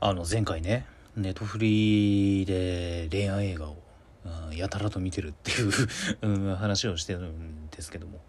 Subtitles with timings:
[0.00, 0.86] あの前回ね
[1.16, 3.76] ネットフリで恋愛映画を、
[4.54, 5.64] やたらと見てるってい
[6.22, 8.20] う 話をしてるんですけども。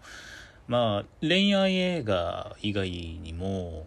[0.68, 3.86] まあ恋愛映画以外にも、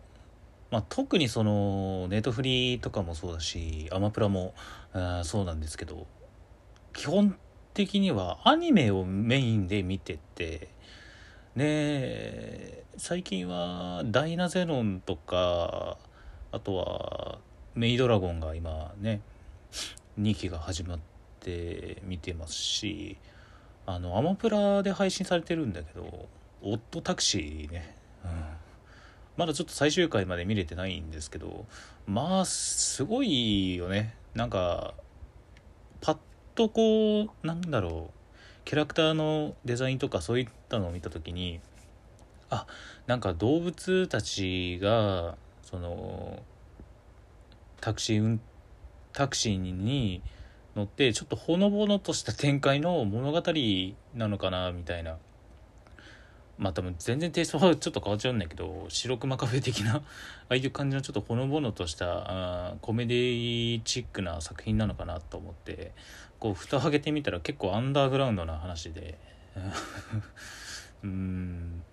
[0.71, 4.54] まあ、特にそのネットフリとかもそうだしアマプラも
[4.94, 6.06] あそうなんですけど
[6.94, 7.38] 基本
[7.74, 10.67] 的にはアニメをメインで見てて
[11.56, 15.97] ね最近は「ダイナゼロン」とか
[16.52, 17.40] あとは
[17.76, 19.22] メイドラゴンが今ね
[20.20, 21.00] 2期が始まっ
[21.41, 23.17] て見てますし
[23.86, 26.27] あのアマプラで配信されてるんだけど
[26.64, 28.31] 「オットタクシーね」うん、
[29.38, 31.66] まだちょっと最終回まで見れてないんですけど
[32.08, 34.16] まあすごいよね。
[34.34, 34.94] なんか
[36.02, 36.17] パッ
[36.55, 38.16] とこうなんだろう。
[38.66, 41.59] キャラクターのデザインとかそういったのを見た時に
[42.50, 42.66] あ
[43.05, 46.42] なんか動物たちがその
[47.85, 48.39] タクシー
[49.13, 50.23] タクシーに
[50.75, 53.44] 乗ってちょっとほのぼのとした展開の物語
[54.16, 55.17] なのかなみたいな。
[56.58, 60.02] まあ多分全然テイストはちょっと変わっちゃうんだけど白熊カフェ的な あ
[60.50, 65.92] あいう感じのちょっとほのぼのとしたあコメディチックな作品なのかなと思って
[66.39, 69.20] こう蓋を開けてみたら結構アンダーグラウンドな話で。
[71.03, 71.83] うん。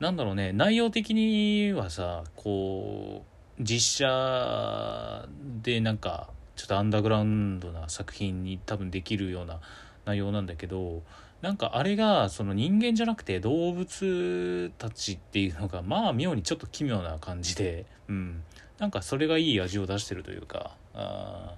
[0.00, 0.52] なんだろうね。
[0.52, 5.28] 内容的にはさこう実写
[5.62, 9.60] でなんかちょっとアンダーグラウンドな作品に多分できるような
[10.04, 11.02] 内容なんだけど
[11.42, 18.42] なんかあれがその人間じゃなくて動物たちっていうのがまあ妙にちょっと奇妙な感じで、うん、
[18.78, 21.54] なんかそれがいい味を出してるというかあ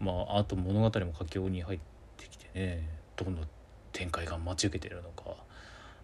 [0.00, 1.78] まああと物語も佳境に入っ
[2.16, 3.48] てきてねどんどん
[3.92, 5.36] 展開が待ち受けてるのか。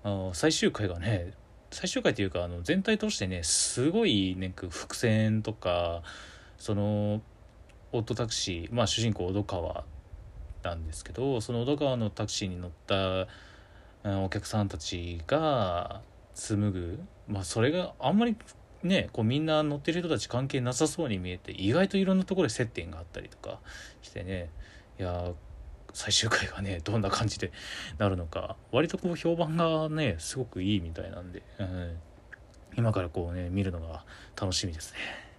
[0.03, 1.35] あ最終回がね
[1.71, 6.03] 最終回というかあの全体としてねすごいね伏線とか
[6.59, 7.23] その
[7.93, 9.85] オットタクシーまあ主人公小戸川
[10.63, 13.29] なんですけどその小戸川のタクシーに乗った
[14.05, 16.03] お客さんたちが
[16.35, 18.37] 紡ぐまあそれがあんまり
[18.83, 23.61] ねこうみんな乗ってる人たち関係なさそうに見えて意外といろんなところで接点があったりとか
[24.03, 24.51] してね
[24.99, 25.33] いや
[25.93, 27.53] 最終回がねどんな感じで
[27.99, 31.97] なるのか割とこう評判がねすごくいいみたいなんで、うん、
[32.77, 34.05] 今からこうね見るのが
[34.41, 35.31] 楽しみですね。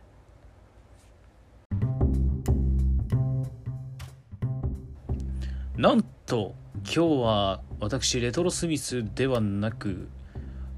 [5.77, 10.09] なんと今日は私レトロスミスではなく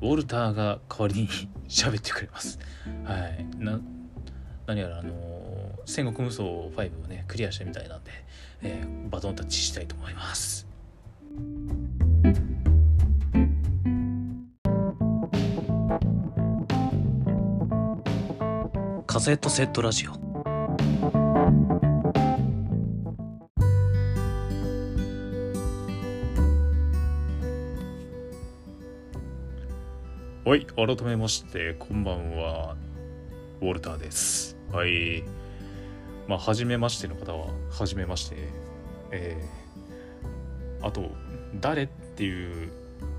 [0.01, 1.28] ウォルターが代わりに
[1.67, 2.59] 喋ってくれます。
[3.03, 3.45] はい。
[3.57, 3.79] な
[4.66, 5.13] 何やらあの
[5.85, 8.12] 戦国無双5をねクリアしたみたいなんで、
[8.63, 10.68] えー、バトンタッチしたいと思います。
[19.06, 20.34] カセットセットラジオ。
[30.45, 32.75] はい改めましてこんばんは。
[33.62, 34.57] ウォルターです。
[34.72, 35.24] はい。
[36.28, 38.35] まあ、初めましての方は、初めまして。
[39.11, 41.11] えー、あと、
[41.61, 42.72] 誰っていう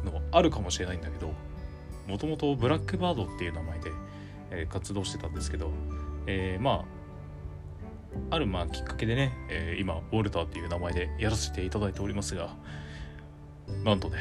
[0.05, 1.33] のはあるかもしれないんだけど、
[2.07, 3.93] もともとブラックバードっていう名前で、
[4.51, 5.71] えー、活動してたんですけど、
[6.27, 6.85] えー、ま
[8.31, 12.55] あ、あるまあきっかけでね、えー、今、ウォルターっていう名前でやらせていただいておりますが、
[13.85, 14.19] なんとね、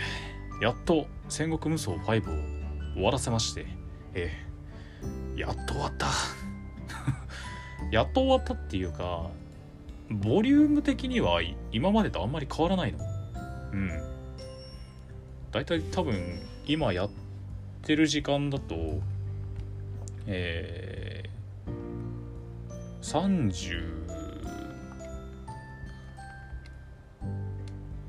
[0.61, 2.23] やっと戦国無双5を
[2.95, 3.65] 終わらせまして、
[4.13, 6.07] えー、やっと終わった。
[7.93, 9.29] やっと終わったっていうか
[10.09, 12.97] ボリューム的には今までとあんまり変わらないの。
[13.71, 14.01] うん。
[15.51, 17.11] 大体多分今やっ
[17.83, 18.99] てる時間だと
[20.25, 21.71] えー、
[23.03, 24.01] 30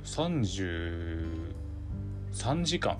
[0.04, 2.96] 33時間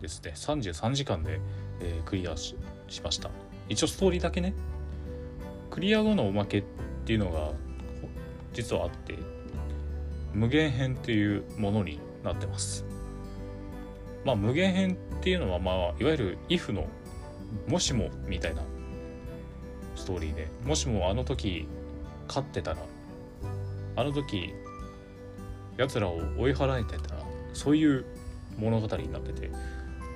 [0.00, 0.34] ですね。
[0.36, 1.40] 33時間で、
[1.80, 2.54] えー、クリアし
[3.02, 3.28] ました。
[3.68, 4.54] 一応ストーリーだけね。
[5.78, 6.64] クリア後のおまけっ
[7.04, 7.52] ていうのが
[8.52, 9.16] 実はあって
[10.34, 12.84] 無限編っていうものになってます。
[14.24, 16.88] まあ無限編っていうのはまあいわゆる if の
[17.68, 18.62] もしもみたいな
[19.94, 21.68] ストーリーでもしもあの時
[22.26, 22.78] 勝ってたら
[23.94, 24.52] あの時
[25.76, 27.22] 奴らを追い払えてたら
[27.52, 28.04] そういう
[28.58, 29.48] 物語になってて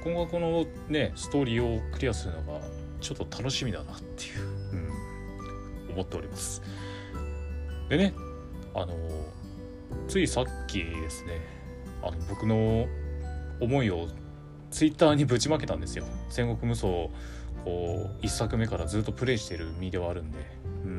[0.02, 2.60] 今後このねストーリーをクリアするのが
[3.00, 4.51] ちょっと楽しみだなっていう
[5.92, 6.62] 思っております。
[7.88, 8.14] でね、
[8.74, 8.94] あの、
[10.08, 11.40] ついさっきですね、
[12.02, 12.86] あの僕の
[13.60, 14.08] 思いを
[14.70, 16.04] ツイッターにぶちまけたんですよ。
[16.28, 17.10] 戦国無双、こ
[18.20, 20.38] う、1作目からずっとプレイしてる身ではあるんで、
[20.84, 20.98] うん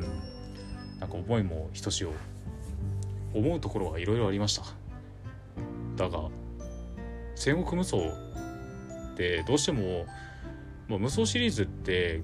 [1.00, 2.12] なんか思いもひとしお
[3.34, 4.64] 思うところはいろいろありました
[5.96, 6.30] だが
[7.34, 10.06] 戦国無双ってどうしても、
[10.88, 12.22] まあ、無双シリーズって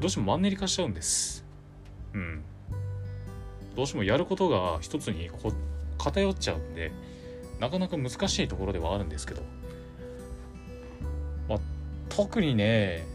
[0.00, 1.44] どうしてもマンネリ化しちゃうんです。
[2.12, 2.42] うん。
[3.76, 5.52] どうしてもやることが一つにこ
[5.98, 6.92] 偏っちゃうんで
[7.60, 9.42] なかなか難しいところではあるんですけど、
[11.48, 11.58] まあ、
[12.08, 13.06] 特にね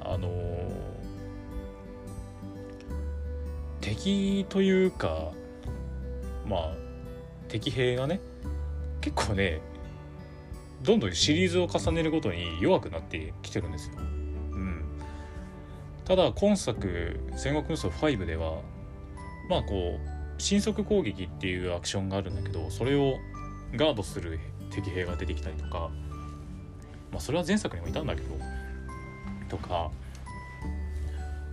[0.00, 0.70] あのー、
[3.80, 5.30] 敵というか
[6.46, 6.72] まあ
[7.48, 8.20] 敵兵がね
[9.00, 9.60] 結構ね
[10.82, 14.17] どんどんシリーズを重ねるごとに弱くなってきてるんですよ。
[16.08, 18.62] ただ今作「戦国無双5」では
[19.48, 23.18] まあこう新速攻撃っていうアクションがあるんだけどそれを
[23.76, 24.40] ガードする
[24.70, 25.90] 敵兵が出てきたりとか
[27.12, 28.28] まあそれは前作にもいたんだけど
[29.48, 29.90] とか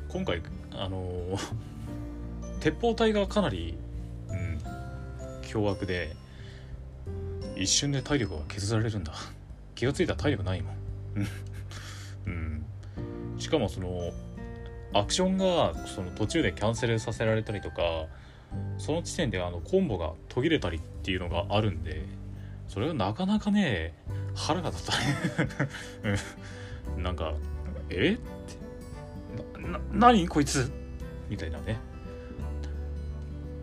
[0.10, 0.42] 今回
[0.78, 1.38] あの、
[2.60, 3.78] 鉄砲隊がかなり、
[4.30, 4.60] うん、
[5.42, 6.16] 凶悪で
[7.56, 9.14] 一瞬で体力が削られるんだ。
[9.76, 10.76] 気が付いたら体力ないもん。
[12.28, 12.66] うん。
[13.38, 14.12] しかもその
[14.96, 18.06] アクションがその途中でキャンセルさせられたりとか
[18.78, 22.06] その地点であのコンボが途切れたりっていうのがあるんで
[22.70, 23.94] それがなかなかね
[24.34, 24.96] 腹が立っ
[26.02, 26.18] たね
[26.98, 27.34] なんか
[27.92, 28.14] 「え？
[28.14, 28.18] っ?」
[29.54, 30.72] て「な何こいつ」
[31.30, 31.78] みたいなね。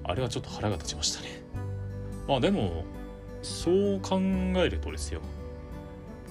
[0.04, 1.42] あれはちょっと腹が立ちましたね。
[2.28, 2.84] まあでも
[3.42, 5.20] そう考えるとですよ。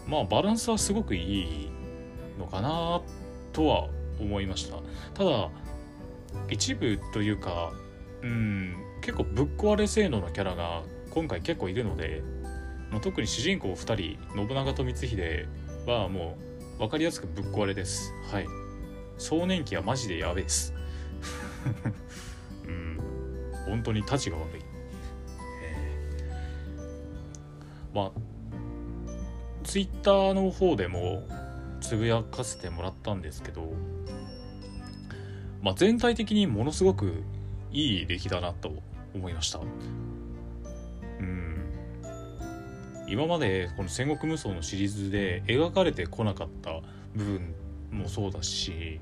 [0.08, 1.72] まあバランスはすごくいい
[2.38, 3.02] のかな
[3.54, 3.88] とは
[4.20, 4.78] 思いました。
[5.14, 5.50] ただ
[6.50, 7.74] 一部というか
[8.22, 12.24] うん結構ぶっ壊れ性能のキャラが今回結構いるので、
[12.90, 15.48] まあ、特に主人公2人信長と光秀
[15.86, 16.38] はも
[16.78, 18.12] う分かりやすくぶっ壊れです。
[18.32, 18.48] はい。
[19.18, 20.74] 少年期はマジでやべえです。
[22.66, 22.98] うん。
[23.66, 24.62] 本当にたちが悪い、
[25.64, 28.32] えー、まあ
[29.64, 31.24] ツイッターの方でも
[31.92, 33.74] つぶやかせてもらったんですけど
[35.62, 37.22] まあ全体的にものすごく
[37.74, 38.72] いい出来だなと
[39.14, 39.60] 思いました。
[41.20, 41.66] うん。
[43.10, 46.80] 今までこの戦国無双のシリーズで描かれてこなかった
[47.14, 47.56] 部分
[47.92, 49.02] もそうだし、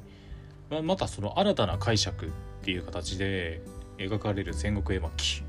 [0.71, 2.29] まあまたその新たな解釈っ
[2.63, 3.61] ていう形で
[3.99, 5.43] 描かれる戦国絵巻。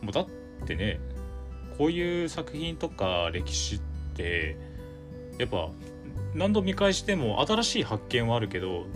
[0.00, 0.26] もうだっ
[0.66, 1.00] てね
[1.76, 3.80] こういう作品とか歴史っ
[4.14, 4.56] て
[5.38, 5.68] やっぱ
[6.34, 8.86] 何度見返しても新しい発見はあるけど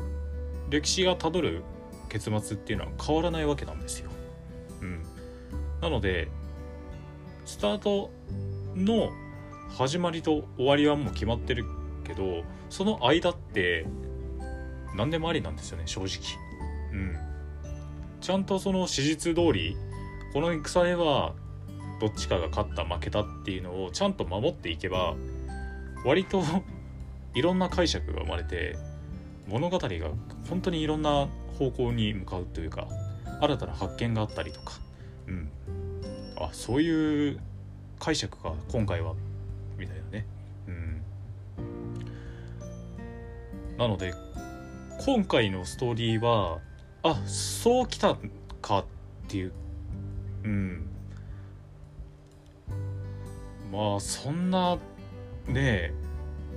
[0.71, 1.63] 歴史がたどる
[2.09, 4.11] 結末っていうのは変わらないわけなんですよ。
[4.81, 5.03] うん、
[5.81, 6.29] なので
[7.45, 8.11] スタート
[8.75, 9.11] の
[9.71, 11.65] 始まりと終わりはもう決まってる
[12.05, 13.87] けどその間って
[14.95, 16.09] 何でもありなんですよね正直。
[16.93, 17.17] うん、
[18.21, 19.77] ちゃんとその史実通り
[20.33, 21.35] この戦では
[22.01, 25.15] どっちかが勝った負けたっていうのをちゃんと守っていけば
[26.05, 26.43] 割と
[27.39, 28.77] いろんな解釈が生まれて
[29.47, 29.89] 物語が
[30.49, 32.89] 本当にいろんな方向に向かうというか
[33.41, 34.73] 新たな発見があったりとか、
[35.29, 35.49] うん、
[36.37, 37.39] あそういう
[38.01, 39.15] 解釈が今回は。
[39.77, 40.27] みたいなね、
[40.67, 41.03] うん、
[43.79, 44.13] なので
[45.07, 46.59] 今回のストーリーは
[47.05, 48.17] あそうきた
[48.61, 48.85] かっ
[49.29, 49.53] ていう。
[50.43, 50.89] うん。
[53.71, 54.75] まあそんな
[55.47, 56.08] ねえ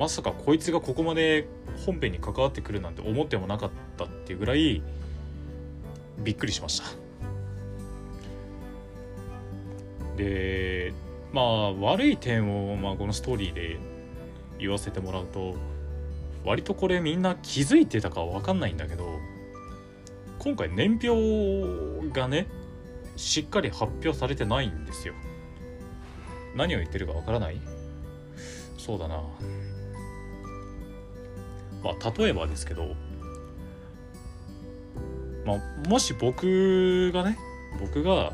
[0.01, 1.46] まさかこいつがここまで
[1.86, 4.81] 本編に関わってくるなんて思ってもなかったっていうぐらい
[6.17, 6.88] びっくりしました。
[10.17, 10.91] で
[11.31, 13.77] まあ悪い点を、まあ、このストーリーで
[14.58, 15.53] 言わせてもらうと
[16.43, 19.20] 割とこれみんな気づいてたかわかんないんだけど
[20.39, 22.48] 今回年表がね
[23.17, 25.13] しっかり発表されてないんですよ。
[26.55, 27.62] 何を言ってるかわからない？
[28.79, 29.22] そうだな。
[31.84, 32.96] まあ、例えばですけど、
[35.46, 37.38] まあ、もし僕がね
[37.80, 38.32] 僕が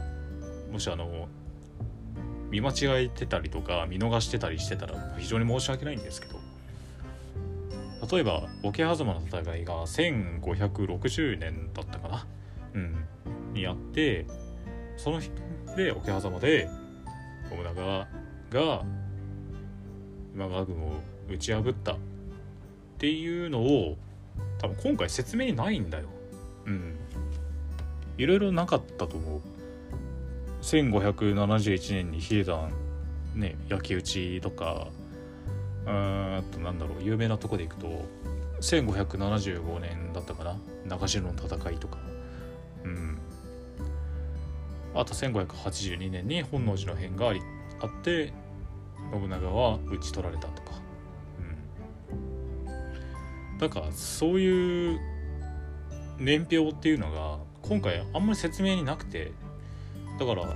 [0.71, 1.27] もしあの
[2.49, 6.35] 見間違えてたりとか見逃してたりしてたら非常に申し訳ないんですけど
[8.11, 12.25] 例えば桶狭間の戦いが1560年だったかな？
[12.73, 13.05] うん。
[13.53, 14.25] にやって
[14.97, 15.31] その日
[15.75, 16.69] で桶狭間で
[17.49, 18.07] 信長
[18.49, 18.85] が
[20.33, 21.97] 今川軍を打ち破った。
[22.97, 23.95] っていうのを
[24.57, 26.05] 多分今回説明にないんだよ。
[26.65, 26.95] うん。
[28.17, 29.41] いろいろなかったと思う。
[30.63, 32.71] 1571年に比叡山
[33.35, 34.87] ね焼き討ちとか
[35.85, 38.03] うんとなんだろう有名なとこでいくと
[38.61, 40.57] 1575年だったかな？
[40.87, 41.99] 長篠の戦いとか
[42.83, 43.19] うん
[44.95, 47.41] あと1582年に本能寺の変があり
[47.79, 48.33] あって
[49.13, 50.71] 信長は討ち取られたとか
[53.59, 54.99] だからそういう
[56.19, 59.31] 年表っていうのが今回あんまり説明になくて
[60.19, 60.55] だから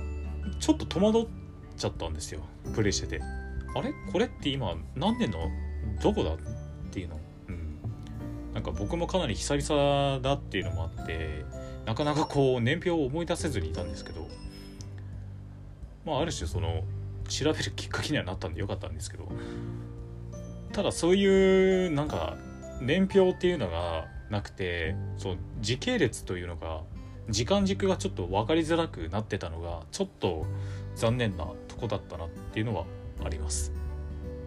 [0.60, 1.26] ちょっと戸惑っ
[1.76, 2.40] ちゃったんですよ
[2.74, 3.20] プレイしてて。
[3.74, 3.92] あれ？
[4.12, 5.50] これって今何年の
[6.02, 6.36] どこだっ
[6.90, 7.18] ていうの？
[7.48, 7.78] うん。
[8.54, 11.44] なんか僕もかなり久々だっていうのもあって
[11.86, 14.28] なかなかこう年表を思い出せずにいたんですけど
[16.04, 16.84] まあある種その
[17.28, 19.26] 調べるきっかけにはなったんでよかったんですけど
[20.72, 22.36] ただそういうなんか
[22.82, 26.82] 年表っていうのがなくてそう時系列というのが
[27.28, 30.44] 時間軸がちょっと分かりづらくなってたのがちょっと
[30.96, 32.84] 残念なとこだったなっていうのは
[33.24, 33.72] あります。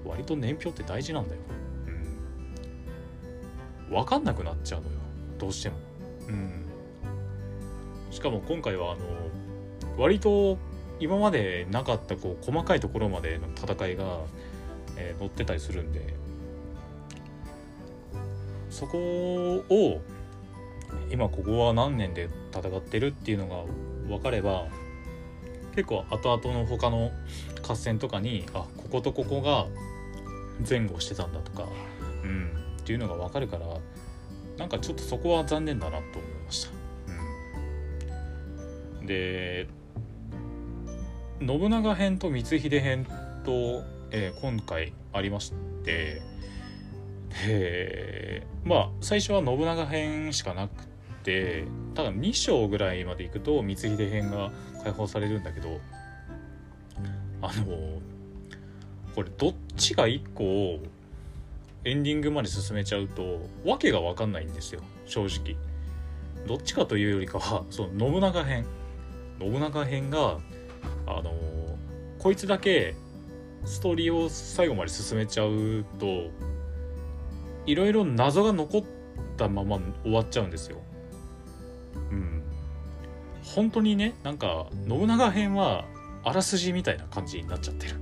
[0.05, 1.41] 割と年表って大事なんだよ。
[3.87, 3.95] うん。
[3.95, 4.93] 分かんなくなっちゃうのよ。
[5.39, 5.77] どうしても。
[6.27, 6.65] うん。
[8.11, 9.01] しかも今回はあの
[9.97, 10.57] 割と
[10.99, 14.19] 今までなかったこう細かいところまでの戦いが、
[14.97, 16.13] えー、載ってたりするんで
[18.75, 18.97] そこ
[19.69, 20.01] を
[21.09, 23.63] 今ここは何年で戦ってるっていうのが
[24.09, 24.67] 分かれば
[25.75, 27.11] 結構後々の他の
[27.65, 29.67] 合戦とかにあこことここが
[30.69, 31.69] 前後してたんだとか、
[32.25, 32.49] うん、
[32.81, 33.65] っていうのが分かるから
[34.57, 36.71] なんかちょっとそこは残念だなと思いました。
[38.99, 39.69] うん、で
[41.39, 43.05] 信長編と光秀編
[43.45, 45.53] と、えー、今回ありまし
[45.85, 46.21] て
[47.43, 50.85] え、まあ最初は信長編しかなく
[51.23, 54.51] てただ2章ぐらいまで行くと光秀編が
[54.83, 55.79] 解放されるんだけど
[57.41, 57.65] あの
[59.13, 60.79] これどっちが1個
[61.83, 65.55] エンディングまで進めちゃうと訳が分かんないんですよ正直。
[66.47, 68.65] どっちかというよりかはその信長編。
[69.39, 70.39] 信長編が
[71.07, 71.33] あの
[72.19, 72.95] こいつだけ
[73.65, 76.29] ストーリーを最後まで進めちゃうと
[77.65, 78.83] いろいろ謎が残っ
[79.37, 80.77] たまま終わっちゃうんですよ。
[82.11, 82.43] うん。
[83.43, 85.85] 本当にねなんか信長編は
[86.23, 87.95] あらすじみたいな感じになっちゃってる、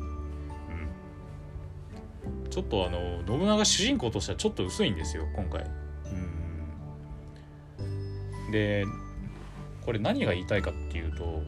[2.45, 5.65] うん、ちょっとあの信長主人公としてはちょっと薄いんですよ今回。
[7.77, 8.51] うん。
[8.51, 8.85] で
[9.85, 11.41] これ何が言いたいかっていうと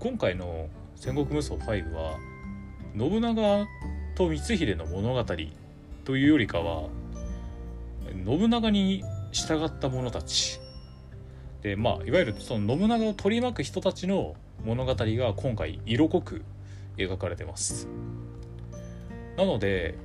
[0.00, 2.18] 今回の戦国無双5は
[2.96, 3.66] 信長
[4.14, 5.24] と光秀の物語
[6.04, 6.88] というよりかは
[8.12, 10.60] 信長に従った者たち。
[11.62, 14.34] でまあいわゆるその信長を取り巻く人たちの
[14.64, 16.44] 物語が今回色濃く
[16.96, 17.88] 描かれてます。
[19.36, 19.96] なので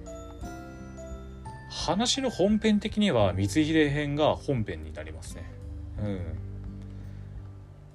[1.70, 5.52] 話の本編的には光秀編が本編になりますね。
[6.00, 6.20] うん。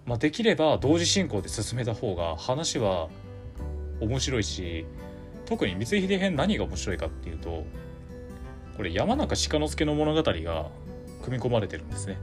[0.06, 3.08] まあできれば同時進行で進めた方が話は
[4.00, 4.87] 面白いし
[5.46, 7.64] 特に光秀編何が面白いかっていうと
[8.76, 10.69] これ山中鹿之助の物語が
[11.23, 12.19] 組み込まれてるんですね。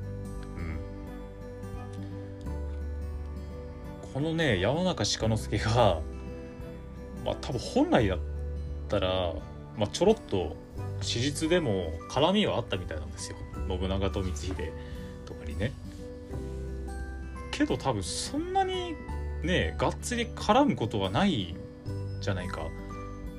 [4.13, 6.01] このね山中鹿之助が
[7.23, 8.19] まあ多分本来だっ
[8.89, 9.33] たら、
[9.77, 10.55] まあ、ちょろっと
[11.01, 13.37] 史実でも絡みはあったみたいなんですよ。
[13.69, 14.53] 信長と光秀
[15.25, 15.71] とかにね。
[17.51, 18.95] けど多分そんなに
[19.43, 21.55] ねがっつり絡むことはないん
[22.19, 22.61] じゃないか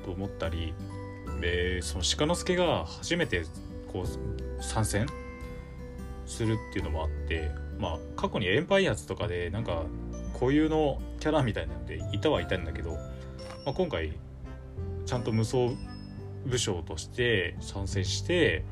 [0.03, 0.73] と思ったり
[1.43, 3.43] でその鹿之助が初めて
[3.91, 5.05] こう参戦
[6.25, 9.83] するっていうのもあってまあ過去にエンパイアーズとかでなんか
[10.39, 12.97] 固有のキャラみたいなんでいたはいたんだけど、ま
[13.67, 14.13] あ、今回
[15.05, 15.57] ちゃんと無双
[16.45, 18.63] 武将として参戦して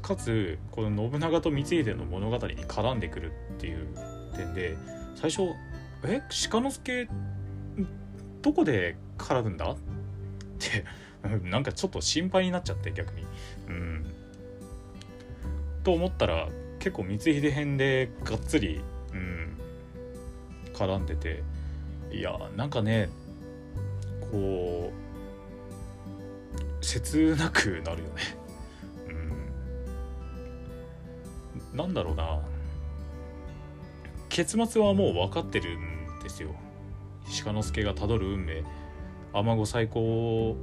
[0.00, 3.88] かつこの信長と光秀の物語に絡んでくるっていう
[4.36, 4.76] 点で
[5.16, 5.42] 最初
[6.06, 7.08] 「え鹿之助
[8.40, 9.76] どこで絡むんだ?」っ
[10.60, 10.84] て
[11.22, 13.26] なんかちょっと心配になっちゃって逆に。
[13.68, 14.06] うん、
[15.84, 16.48] と思ったら
[16.78, 18.80] 結構光秀編でがっつり、
[19.12, 19.56] うん、
[20.72, 21.42] 絡んでて。
[22.12, 23.08] いやなんかね
[24.32, 28.22] こう切なくなるよね。
[31.72, 31.76] うん。
[31.76, 32.40] なんだろうな。
[34.28, 36.50] 結末はもう分かってるんですよ。
[37.44, 38.64] 鹿之助がたどる運命。
[39.32, 40.56] 尼子最高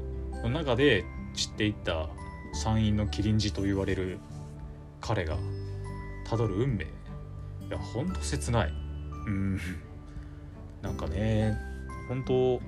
[0.43, 2.09] の中で散っていった
[2.53, 4.19] 山陰の麒麟児と言われる
[5.01, 5.37] 彼が
[6.25, 6.85] たどる運命。
[6.85, 6.87] い
[7.69, 8.69] やほんと切ない。
[9.27, 9.59] うん。
[10.81, 11.57] なんかね
[12.07, 12.61] 本当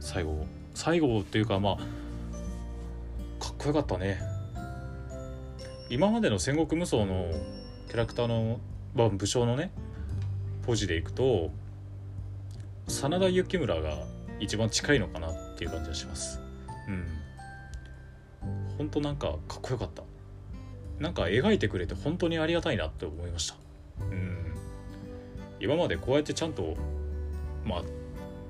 [0.00, 1.76] 最後最後っていうかまあ
[3.42, 4.20] かっこよかったね。
[5.90, 7.30] 今までの戦国無双の
[7.88, 8.58] キャラクターの、
[8.94, 9.70] まあ、武将のね
[10.66, 11.50] ポジでいくと
[12.88, 13.98] 真田幸村が
[14.40, 16.40] 一番近いのかなっていう感じがします。
[16.88, 17.06] うん。
[18.78, 20.02] ほんとなんかかっこよかった。
[20.98, 23.56] なんか描いてくれて本当にありがたいなって思いました。
[24.00, 24.54] うん。
[25.60, 26.76] 今までこうやってちゃんと
[27.64, 27.82] まあ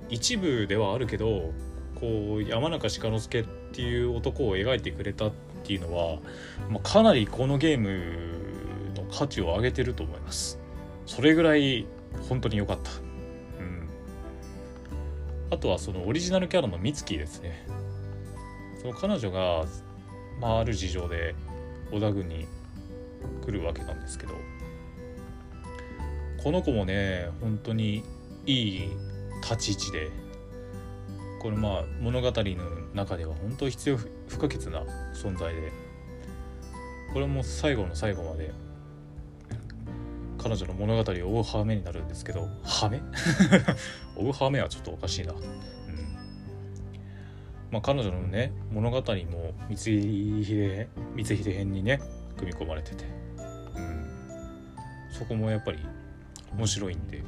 [0.08, 1.52] 一部ではあるけど
[1.94, 5.32] こう山中鹿之助っていう男を描いてくれたっ
[5.64, 6.18] ていうのは、
[6.68, 8.02] まあ、かなりこのゲーム
[8.96, 10.58] の価値を上げてると思います。
[11.06, 11.86] それぐらい
[12.28, 12.90] 本当に良かった。
[12.90, 13.03] うん
[15.54, 17.64] あとはそのオリジナルキャラのミツキですね。
[18.82, 19.64] その彼女が、
[20.40, 21.34] まあ、ある事情で
[21.92, 22.46] 織田軍に
[23.44, 24.34] 来るわけなんですけど。
[26.42, 28.04] この子もね本当に
[28.44, 28.90] いい
[29.42, 30.10] 立ち位置で
[31.40, 32.44] これまあ物語の
[32.92, 34.08] 中では本当必要不
[34.38, 34.82] 可欠な
[35.14, 35.72] 存在で
[37.14, 38.52] これも最後の最後まで
[40.44, 43.00] 彼女の物語を追う羽目になるんですけど羽目？
[44.14, 45.32] 追う羽目はちょっとおかしいな。
[45.32, 45.38] うん。
[47.70, 49.02] まあ彼女のね物語も
[49.70, 50.86] 光秀
[51.16, 51.98] 光秀編にね
[52.36, 53.06] 組み込まれてて。
[53.74, 54.06] うん。
[55.10, 55.78] そこもやっぱり
[56.54, 57.20] 面白いんで。
[57.20, 57.26] もう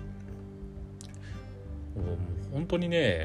[2.52, 3.24] 本当にね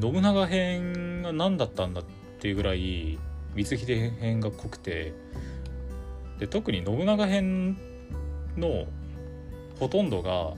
[0.00, 2.04] 信長編が何だったんだっ
[2.40, 3.18] ていうぐらい
[3.54, 5.12] 光秀編が濃くて。
[6.38, 7.78] で特に信長編
[8.56, 8.86] の
[9.78, 10.54] ほとんどが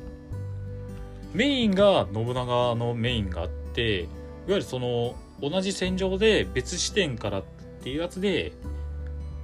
[1.33, 4.09] メインが信長のメインがあっていわ
[4.49, 7.45] ゆるその同じ戦場で別視点からっ
[7.83, 8.53] ていうやつで、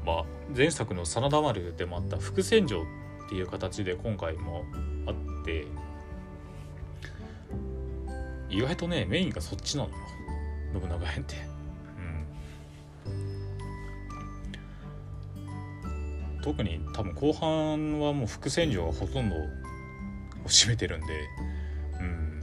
[0.05, 0.25] まあ、
[0.57, 4.65] 前作の真田丸でもあった副戦場っていう形で今回も
[5.07, 5.67] あって
[8.51, 9.95] 意外とねメインがそっちなのよ
[10.81, 11.54] 信長編って。
[16.45, 19.39] 特に多分後半はもう副戦場がほとんどを
[20.47, 21.07] 占めてるんで
[21.99, 22.43] うん。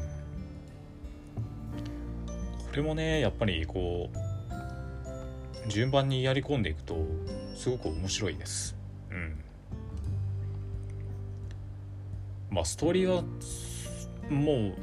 [2.71, 4.09] これもねやっぱりこ
[5.67, 6.97] う順番にやり込んでいくと
[7.55, 8.75] すごく面白いです。
[9.11, 9.39] うん。
[12.49, 13.21] まあストーリーは
[14.31, 14.73] も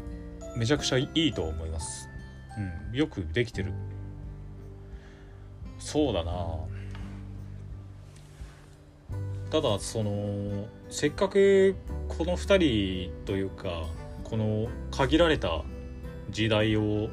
[0.55, 2.09] うめちゃくちゃいいと思います、
[2.91, 3.73] うん、よくできてる。
[5.81, 6.78] そうだな。
[9.51, 11.75] ただそのせっかく
[12.09, 13.87] この2人というか
[14.25, 15.65] この限られた
[16.31, 17.09] 時代を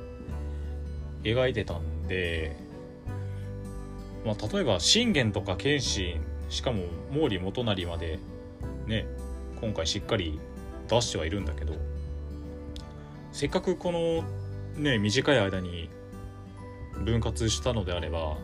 [1.24, 2.58] 描いてたんで、
[4.26, 8.19] まあ、例えば信玄とか謙信しかも毛利元就まで
[8.86, 9.08] ね
[9.62, 10.39] 今回しっかり
[10.89, 11.74] 出してはいるんだけど
[13.32, 14.24] せっかくこの
[14.78, 15.89] ね短い間に
[17.04, 18.38] 分割したのであれば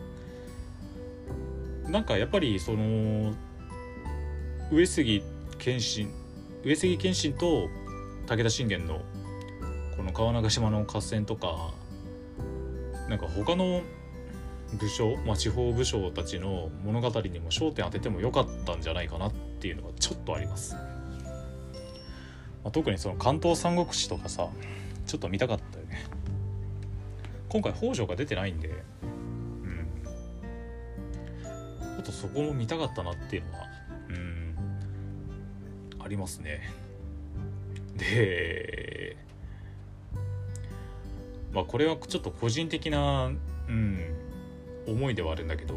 [1.88, 3.34] なんかやっぱりその
[4.72, 5.22] 上杉
[5.58, 6.10] 謙信
[6.64, 7.68] 上杉謙信と
[8.26, 9.02] 武田信玄の
[9.98, 11.74] この川中島の合戦とか
[13.10, 13.82] なんか他の
[14.80, 20.74] 武将、まあ、地方武将たちの物語にも焦点当ててもよかったんじゃないかなっていうのがちょっとあります。
[20.74, 20.80] ま
[22.68, 24.48] あ、特にその関東三国志とかさ
[25.04, 26.06] ちょっと見たかったよね
[27.50, 28.70] 今回北条が出てないんで
[29.02, 29.06] う
[29.66, 29.92] ん
[31.96, 33.71] ちょっとそこも見たかったなっていうのは
[36.12, 36.60] りますね。
[37.96, 39.16] で
[41.52, 43.32] まあこれはちょっと個人的な
[43.68, 43.98] うん
[44.86, 45.74] 思いではあるんだけど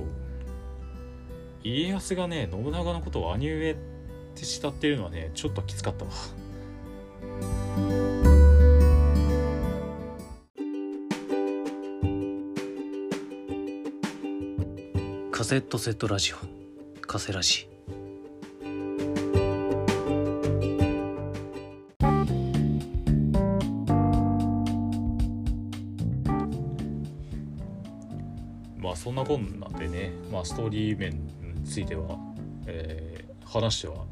[1.64, 3.76] 家康がね信長のことを兄上っ
[4.36, 6.12] て慕ってるのはねちょっときつかったわ。
[15.32, 16.38] カセットセットラジオ
[17.06, 17.75] カセラジ。
[28.86, 32.18] まあそんなこんなでね、まあ、ストーリー面については、
[32.68, 34.06] えー話しては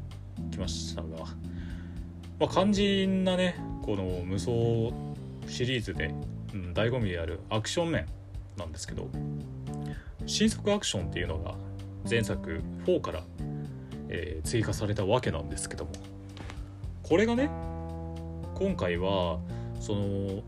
[0.52, 1.08] きましたが、
[2.38, 4.50] まあ、肝心なねこの無双
[5.50, 6.14] シリーズで、
[6.54, 8.06] うん、醍醐味であるアクション面
[8.56, 9.08] なんですけど
[10.26, 11.56] 新作アクションっていうのが
[12.08, 13.24] 前作4から、
[14.08, 15.90] えー追加されたわけなんですけども
[17.02, 17.50] これがね
[18.54, 19.40] 今回は
[19.80, 20.42] その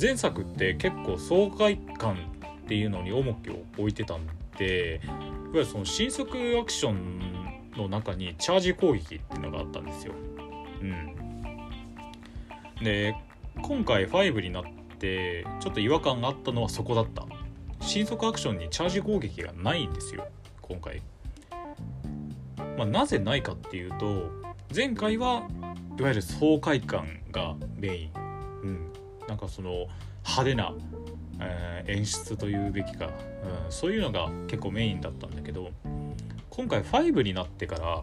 [0.00, 2.37] 前作って結構爽快感
[2.68, 4.26] っていうのに重きを置いてたん
[4.58, 5.14] でいわ
[5.54, 10.12] ゆるその新作アクションの中にチャージ攻撃っていうのがあったんですよ。
[10.82, 11.14] うん、
[12.84, 13.16] で
[13.62, 14.64] 今回5になっ
[14.98, 17.24] てちょっと違和感があったのはそこだった。
[17.80, 20.26] 新速アクションにチャージ攻撃がないんですよ
[20.60, 21.00] 今回。
[22.76, 24.30] まあ、なぜないかっていうと
[24.74, 25.48] 前回は
[25.98, 28.10] いわゆる爽快感がメイン、
[28.62, 28.92] うん、
[29.28, 29.86] なんかその
[30.24, 30.72] 派手な、
[31.40, 33.12] えー、演出というべきか、うん、
[33.70, 35.70] そういうのが結構メインだったんだけど
[36.50, 38.02] 今回5になってから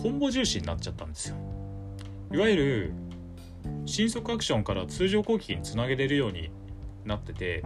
[0.00, 1.36] コンボ重視になっちゃったんですよ。
[2.30, 2.92] いわゆる
[3.86, 6.50] 新速アクションから通常攻撃につなげれるように
[7.04, 7.62] なってて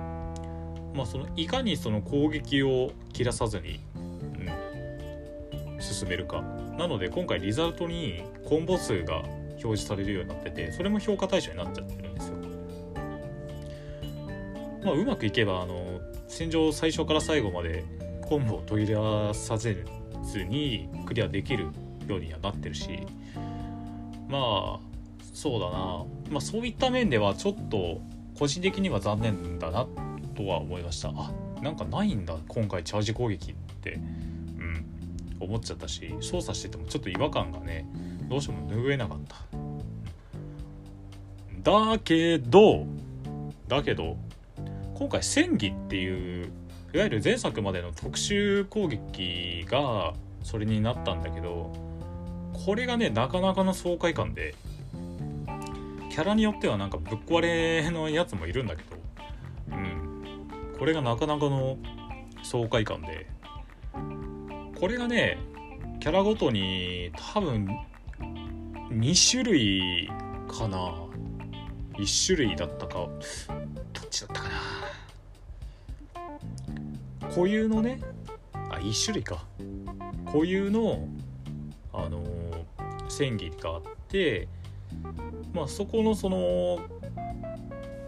[0.94, 6.42] まあそのいかにその攻撃を切らさずに、うん、進めるか。
[6.78, 9.24] なので今回リザルトにコンボ数が
[9.64, 12.36] 表示されるようになっててそれも評価対象になっちゃってるんですよ。
[14.84, 17.84] まあうまくいけばあの戦場最初から最後まで
[18.22, 19.84] コンボを途切らさせ
[20.22, 21.64] ずにクリアできる
[22.06, 23.00] ようにはなってるし
[24.28, 24.38] ま
[24.76, 24.80] あ
[25.32, 28.00] そうだな、まあ、そういった面ではちょっと
[28.38, 29.86] 個人的には残念だな
[30.36, 31.08] とは思いました。
[31.10, 33.94] あなんかないんだ今回チャージ攻撃って。
[33.94, 34.28] うん
[35.40, 37.86] 思っちゃったし操作しててもちょっと違和感がね
[38.28, 39.36] どうしても拭えなかった。
[41.62, 42.86] だけど
[43.66, 44.16] だけど
[44.94, 46.52] 今回戦技っていう
[46.94, 51.72] いわゆる前作までの特殊攻撃がそれになったんだけど
[52.64, 54.54] これがねなかなかの爽快感で
[56.10, 58.96] キャラによってはなんかぶっ壊れのやつもいるんだけど
[59.72, 60.08] うん。
[60.78, 61.76] これがなかなかの
[62.42, 63.26] 爽快感で
[64.78, 65.38] これがね
[66.00, 67.68] キャラごとに多分
[68.90, 70.10] 2種類
[70.48, 70.94] かな。
[71.98, 74.48] 1種類だったかどっちだったか
[77.28, 77.28] な。
[77.28, 78.00] 固有のね。
[78.70, 79.44] あ1種類か。
[80.26, 81.08] 固有の
[81.92, 82.64] あのー、
[83.08, 84.46] 戦技があって
[85.52, 86.78] まあそこのその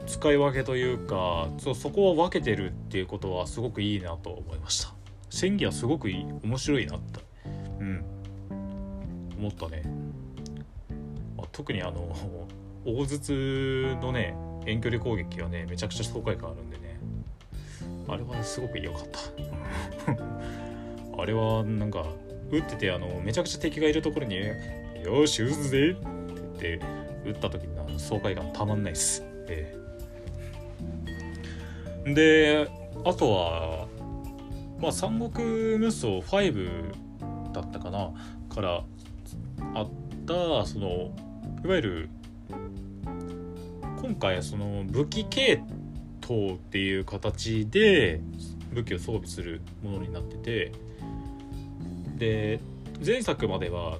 [0.06, 4.94] 使い分けというかそそこを分けてるっていうことはすごくいいなと思いました。
[5.30, 7.20] 戦技はすごくいい面白いなって。
[7.80, 8.04] うん。
[9.38, 9.82] 思ったね、
[11.60, 12.16] 特にあの
[12.86, 16.98] 大筒のね遠距離攻撃はねめちゃくちゃ爽快感あるんでね。
[18.08, 19.20] あれはすごく良かった。
[21.20, 22.06] あれはなんか
[22.50, 24.36] 撃っててあのめちゃくちゃ敵がいるところに
[25.04, 26.86] 「よし撃つぜ!」って言って
[27.26, 29.78] 撃った時の爽快感たまんないっす、え
[32.06, 32.70] え、で
[33.04, 33.86] あとは
[34.80, 38.10] まあ三国無双5だったかな
[38.48, 38.82] から
[39.74, 39.88] あっ
[40.26, 41.10] たその
[41.62, 42.08] いわゆる
[44.00, 45.62] 今回はその武器系
[46.24, 48.20] 統っていう形で
[48.72, 50.72] 武器を装備するものになってて
[52.16, 52.60] で
[53.04, 53.98] 前作までは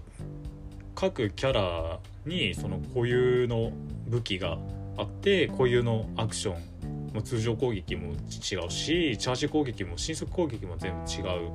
[0.94, 3.72] 各キャラにその固有の
[4.06, 4.58] 武器が
[4.96, 11.50] あって固有のアクション通常攻撃も違うしチャージ攻撃も新速攻撃も全部違う、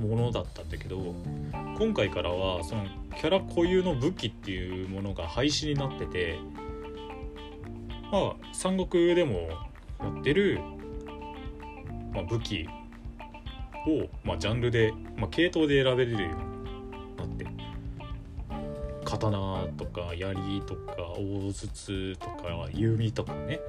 [0.00, 1.14] ものだったんだけど
[1.78, 2.84] 今回からはその
[3.16, 6.38] キャラ固有の武器っていうものが廃止になってて
[8.10, 9.48] まあ三国でも
[10.00, 10.60] やってる、
[12.12, 12.68] まあ、武器
[13.86, 17.46] を、まあ、ジャンルで、まあ、系統で選べれるようになって
[19.04, 23.60] 刀とか槍とか大筒とか弓とかね、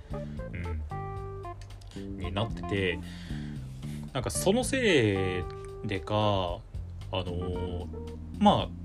[1.95, 2.99] うん、になってて
[4.13, 6.59] なんかそのせいでかあ
[7.11, 7.87] の、
[8.39, 8.81] まあ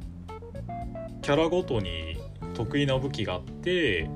[1.23, 2.17] キャラごとに
[2.55, 4.09] 得意な武器があって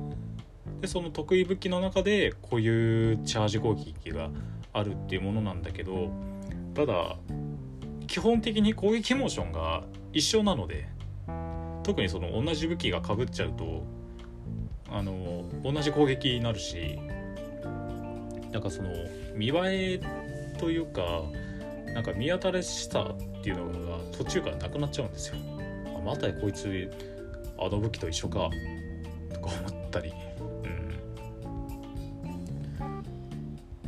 [0.79, 4.29] でその得意武器の中でこういうチャージ攻撃が
[4.73, 6.09] あるっていうものなんだけど
[6.73, 7.17] ただ
[8.07, 10.87] 基本的に攻撃モーションが一緒なので
[11.83, 13.83] 特にその同じ武器がかぶっちゃうと
[14.89, 16.99] あの同じ攻撃になるし
[18.51, 18.89] なんかその
[19.35, 21.23] 見栄えというか
[21.93, 25.35] なんか見新しさっていうのが途中からなくなっちゃうんですよ。
[25.97, 25.99] あ。
[26.05, 26.91] またこいつ
[27.57, 28.49] あの武器と一緒か。
[29.33, 30.67] とか思ったり、う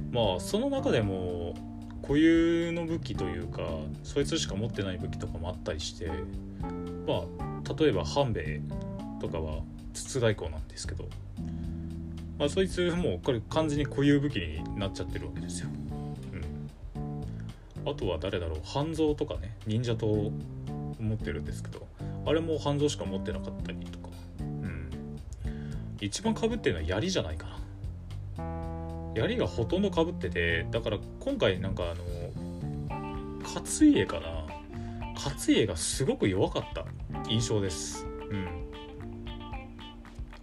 [0.09, 1.53] ん、まあその中でも
[2.01, 3.61] 固有の武器というか
[4.03, 6.09] そいつしか持ってない武器とかもあったりして。
[7.05, 8.61] まあ例えば半兵衛
[9.21, 9.61] とかは
[9.93, 11.05] 筒太鼓なんですけど、
[12.37, 15.69] まあ、そいつもうこれ完全に固有武器になっちゃってるわけですよ。
[17.85, 20.31] あとは誰だろう半蔵とかね忍者と
[20.99, 21.85] 持ってるんですけど
[22.25, 24.07] あれも半蔵しか持ってなかったりとか、
[24.39, 24.89] うん、
[25.99, 27.53] 一番かぶってるのは槍じゃないかな。
[29.15, 32.03] 槍がほとんどかぶっててだから今回なんかあの
[33.43, 34.45] 勝家かな。
[35.13, 36.85] 勝家がすごく弱かった。
[37.29, 38.07] 印象です。
[38.29, 38.47] うん。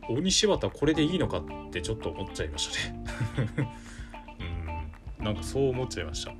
[0.09, 3.05] 大西綿これでいいのかってちょっと思っちゃいましたね。
[5.19, 5.25] うん。
[5.25, 6.33] なんかそう思っちゃいました。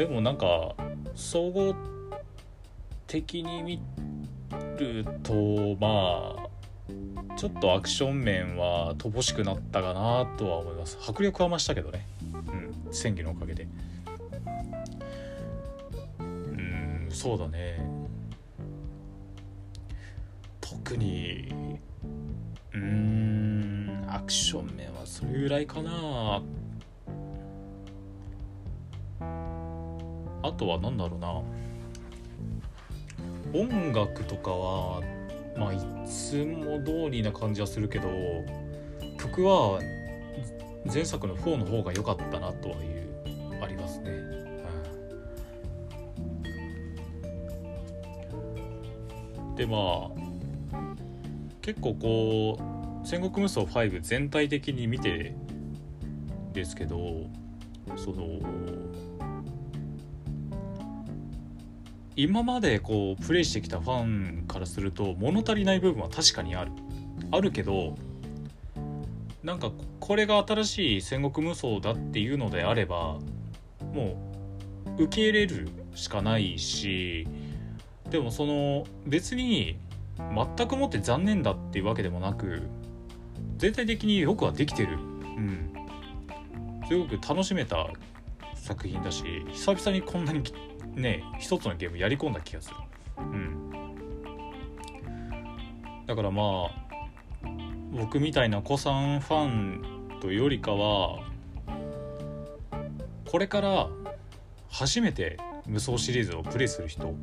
[0.00, 0.74] でもなんか
[1.14, 1.74] 総合
[3.06, 3.82] 的に見
[4.78, 6.48] るとま
[7.34, 10.96] あちょっとアクション面は乏しくなったかなとは思います。
[11.06, 12.06] 迫力は増したけどね。
[12.32, 13.68] うん戦技のおかげで。
[16.18, 17.84] うんそうだね。
[20.62, 21.76] 特に
[22.72, 26.40] うんアクション面はそれぐらいかな。
[30.60, 31.42] とは何だろうな。
[33.58, 35.00] 音楽とかは
[35.56, 38.08] まあいつも通りな感じはするけど
[39.18, 39.80] 曲は
[40.92, 44.40] 前作の4の方が良かったなとはいうありますね、うん
[49.56, 50.10] でまあ
[51.60, 55.34] 結構こう戦国無双5全体的に見て
[56.54, 56.96] ですけど
[57.96, 58.40] その
[62.16, 66.72] 今までこうプレイしてきたファンからすると物足りない部分は確かにある。
[67.30, 67.96] あるけど
[69.42, 69.70] なんか
[70.00, 73.18] これが新しい戦国無双だっていうのであれば
[73.92, 74.32] も
[74.98, 77.26] う受け入れるしかないし
[78.10, 79.78] でもその別に
[80.56, 82.62] 全くもって残念だっていうわけでもなく
[83.56, 84.94] 全体的によくはできてる。
[84.94, 85.72] うん。
[86.88, 87.86] すごく楽しめた
[88.54, 90.42] 作品だし久々にこんなに
[90.94, 92.76] ね一つのゲームやり込んだ気がする。
[93.18, 93.70] うん。
[96.06, 96.90] だからまあ
[97.92, 101.20] 僕みたいな子さんファンというよりかは
[103.30, 103.88] これから
[104.68, 107.14] 初めて無双シリーズをプレイする人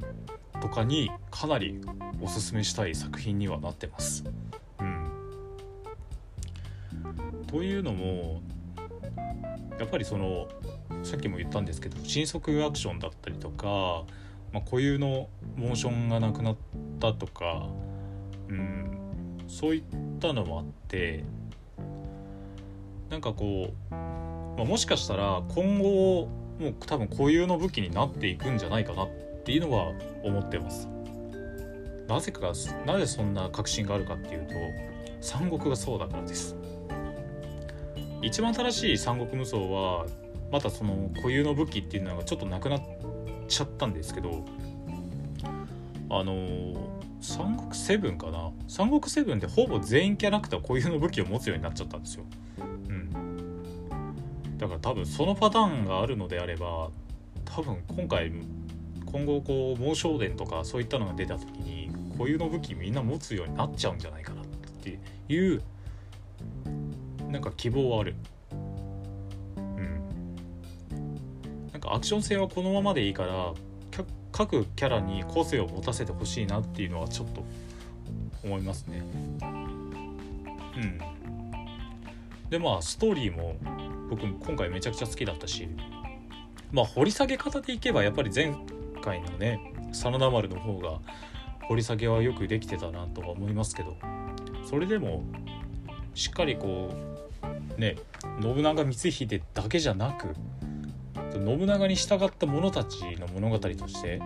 [0.61, 1.81] とかにかなり
[2.21, 4.23] おすすめしたい作品にはなってます。
[4.79, 5.11] うん、
[7.47, 8.41] というのも
[9.79, 10.47] やっぱりその
[11.03, 14.03] さっきも言ったんですけど新速アクションだったりとか、
[14.51, 16.57] まあ、固有のモーションがなくなっ
[16.99, 17.67] たとか、
[18.49, 18.97] うん、
[19.47, 19.83] そういっ
[20.19, 21.23] たのもあって
[23.09, 26.27] なんかこう、まあ、もしかしたら今後
[26.59, 29.09] もう多分固有の武器になっていくんじゃないかなっ
[29.43, 30.89] ていうのは思ってます。
[32.07, 32.53] なぜか
[32.85, 34.53] なぜそんな確信があるかっていうと
[35.21, 36.55] 三国がそうだからです。
[38.21, 40.05] 一番新しい三国無双は
[40.51, 42.81] またその固有の武器っていうのがちょっとなくなっ
[43.47, 44.45] ちゃったんですけど
[46.09, 48.51] あのー三国セブンかな？
[48.67, 52.23] 三国セブンでほぼ全員キャラクター固有の武器を持つようになっちゃったんですよ。
[52.59, 54.57] うん。
[54.59, 56.89] だから多分そのパターンがあるのであれば
[57.43, 58.31] 多分今回
[59.11, 64.45] 今後こう猛将伝とかそういったのが出た時に固有の武器みんな持つようになっちゃうんじゃないかなっ
[64.83, 65.63] ていう
[67.29, 68.15] なんか希望はある。
[71.87, 73.53] かアクション性はこのままでいいから
[74.31, 77.43] 各キャラに個性を持たせてほしいなっていうのはちょっと
[78.43, 79.01] 思いますね。
[79.41, 80.99] うん。
[82.49, 83.55] でまあストーリーも
[84.09, 85.67] 僕今回めちゃくちゃ好きだったし
[86.71, 88.55] まあ掘り下げ方でいけばやっぱり前
[89.01, 90.99] 回のね真田丸の方が
[91.63, 93.97] 掘り下げはよくできてたなとは思いますけど
[94.63, 95.23] それでも
[96.13, 96.93] しっかりこ
[97.77, 97.97] うね
[98.41, 100.33] 信長光秀だけじゃなく
[101.33, 104.19] 信長に従った者たちの物語として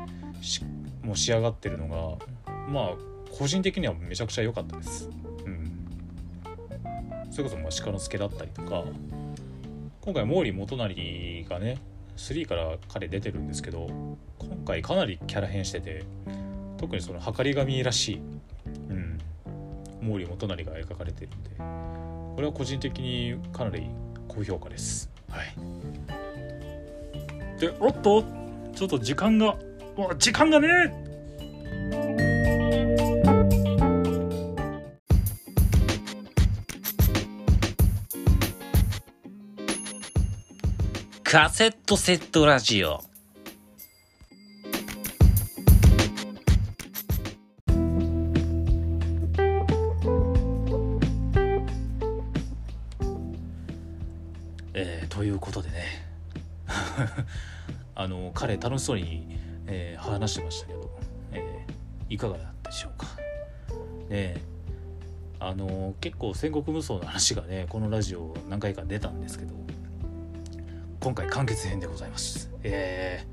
[1.04, 2.26] もう仕上がってるのが
[2.68, 2.94] まあ
[3.38, 5.10] 個人的にはめちゃくちゃ良かったです。
[5.46, 5.72] うん、
[7.32, 8.84] それこそまあ鹿之助だったりとか
[10.02, 11.78] 今回毛利元就がね
[12.18, 13.88] 3から彼出てるんですけど
[14.40, 16.04] 今回かなりキャラ変してて
[16.78, 18.22] 特にその計り神らしい、
[18.90, 19.18] うん、
[20.02, 23.88] 毛利元就が描かれてるんでこれは個人的にかなり
[24.28, 25.10] 高評価です。
[25.30, 26.21] はい
[27.62, 28.24] でおっと
[28.74, 29.56] ちょっと時間が
[29.96, 30.68] わ時間がね。
[41.24, 43.11] カセットセットラジオ。
[58.58, 59.38] 彼楽しそうに、
[59.68, 60.90] えー話してましたけど、
[61.32, 63.08] えーいかがだったでしょうか。
[64.10, 64.42] ね
[65.40, 69.56] あの結構戦国無双の話がねこのラジオ何回か出たんですけど
[71.00, 72.52] 今回完結編でございます。
[72.64, 73.26] え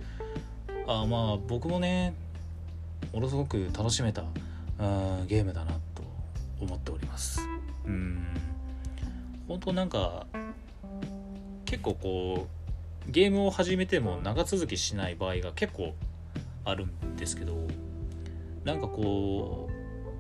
[0.87, 2.15] ー、あまあ僕もね
[3.13, 4.23] ものすごく楽しめた
[4.79, 6.03] あーゲームだなと
[6.61, 7.41] 思っております。
[7.85, 8.27] うん
[9.49, 10.27] 本当なんか
[11.65, 12.58] 結構こう
[13.09, 15.95] ゲームを始めても長続きしない場合が結構
[16.65, 17.57] あるんですけど
[18.65, 19.73] なんかこう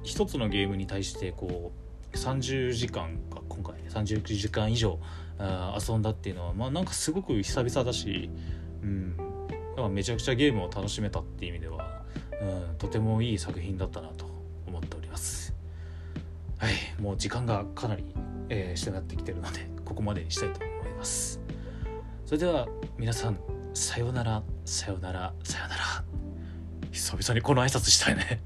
[0.02, 1.72] 一つのゲームに対してこ
[2.12, 4.98] う30時間か今回30時間以上
[5.38, 8.30] 遊んだっていうのはまあなんかすごく久々だし、
[8.82, 9.16] うん、
[9.76, 12.02] だかめちゃくちゃゲームを楽しめたっていう意味では、
[12.40, 14.24] うん、とてもいい作品だったなと
[14.66, 15.54] 思っております。
[16.56, 18.04] はい、もう時間がかなり、
[18.48, 21.47] えー、してなってきてるのでここまでにしたいと思います。
[22.28, 23.38] それでは皆さん
[23.72, 25.82] さようならさようならさようなら。
[26.92, 28.42] 久々にこの挨拶したいね。